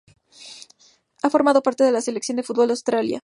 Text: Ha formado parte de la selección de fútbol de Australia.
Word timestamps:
Ha 1.21 1.29
formado 1.29 1.61
parte 1.61 1.83
de 1.83 1.91
la 1.91 2.01
selección 2.01 2.35
de 2.37 2.41
fútbol 2.41 2.69
de 2.69 2.73
Australia. 2.73 3.19